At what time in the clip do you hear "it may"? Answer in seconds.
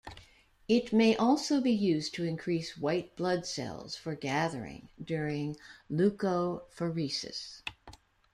0.67-1.15